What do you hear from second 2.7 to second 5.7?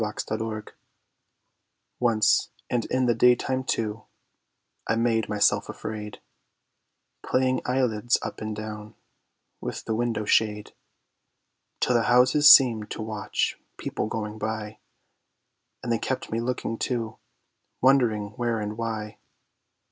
and in the daytime too, I made myself